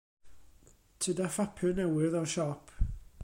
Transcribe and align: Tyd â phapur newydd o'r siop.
Tyd 1.05 1.21
â 1.27 1.29
phapur 1.35 1.75
newydd 1.81 2.19
o'r 2.23 2.31
siop. 2.35 2.77